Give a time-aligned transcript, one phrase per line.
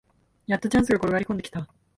[0.47, 1.67] やっとチャンスが転がりこんできた